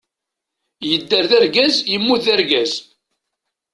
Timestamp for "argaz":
1.39-1.75, 2.33-2.73